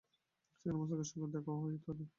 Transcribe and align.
সেখানে 0.51 0.77
মুশতাকের 0.77 1.07
সঙ্গে 1.11 1.27
দেখাও 1.35 1.57
হয় 1.61 1.77
তাঁদের। 1.85 2.07